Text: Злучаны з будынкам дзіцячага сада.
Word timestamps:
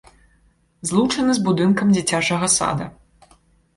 Злучаны 0.91 1.31
з 1.39 1.43
будынкам 1.49 1.87
дзіцячага 1.97 2.51
сада. 2.57 2.85